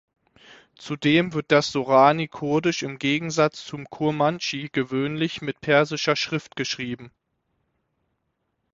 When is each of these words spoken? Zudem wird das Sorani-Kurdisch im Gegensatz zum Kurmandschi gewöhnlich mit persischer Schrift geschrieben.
Zudem 0.79 1.33
wird 1.33 1.51
das 1.51 1.71
Sorani-Kurdisch 1.71 2.81
im 2.81 2.97
Gegensatz 2.97 3.63
zum 3.63 3.87
Kurmandschi 3.87 4.69
gewöhnlich 4.71 5.43
mit 5.43 5.61
persischer 5.61 6.15
Schrift 6.15 6.55
geschrieben. 6.55 7.11